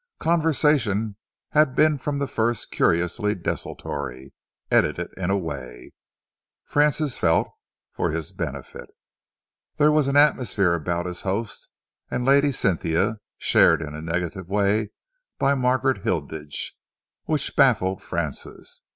[0.17, 1.15] Conversation
[1.51, 4.33] had been from the first curiously desultory,
[4.71, 5.91] edited, in a way,
[6.65, 7.49] Francis felt,
[7.93, 8.89] for his benefit.
[9.75, 11.69] There was an atmosphere about his host
[12.09, 14.89] and Lady Cynthia, shared in a negative way
[15.37, 16.75] by Margaret Hilditch,
[17.25, 18.81] which baffled Francis.